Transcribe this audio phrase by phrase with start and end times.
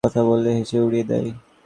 [0.03, 1.29] কথা বললে হেসে উড়িয়ে দেয়।